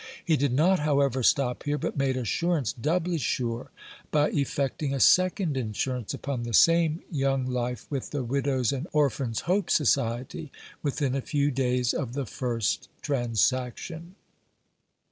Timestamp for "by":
4.09-4.31